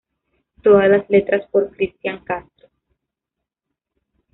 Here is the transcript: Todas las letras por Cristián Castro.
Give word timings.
Todas 0.63 0.89
las 0.89 1.07
letras 1.11 1.45
por 1.51 1.69
Cristián 1.77 2.23
Castro. 2.23 2.67